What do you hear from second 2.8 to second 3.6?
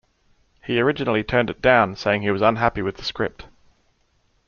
with the script.